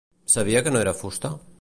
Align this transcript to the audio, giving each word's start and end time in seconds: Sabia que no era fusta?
Sabia 0.35 0.63
que 0.67 0.71
no 0.75 0.81
era 0.85 0.97
fusta? 1.05 1.33